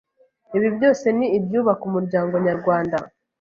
[0.57, 2.97] Ibi byose ni ibyubaka umuryango nyarwanda,